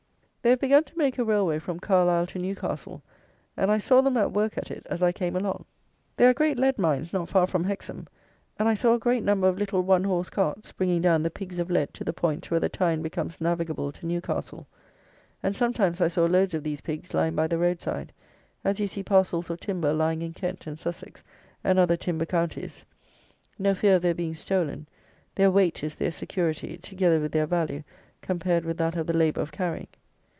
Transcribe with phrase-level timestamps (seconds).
[0.43, 3.03] They have begun to make a railway from Carlisle to Newcastle;
[3.55, 5.65] and I saw them at work at it as I came along.
[6.17, 8.07] There are great lead mines not far from Hexham;
[8.57, 11.59] and I saw a great number of little one horse carts bringing down the pigs
[11.59, 14.65] of lead to the point where the Tyne becomes navigable to Newcastle;
[15.43, 18.11] and sometimes I saw loads of these pigs lying by the road side,
[18.63, 21.23] as you see parcels of timber lying in Kent and Sussex,
[21.63, 22.83] and other timber counties.
[23.59, 24.87] No fear of their being stolen:
[25.35, 27.83] their weight is their security, together with their value
[28.23, 29.85] compared with that of the labour of carrying.